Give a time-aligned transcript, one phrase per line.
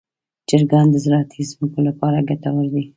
[0.49, 2.83] چرګان د زراعتي ځمکو لپاره ګټور دي.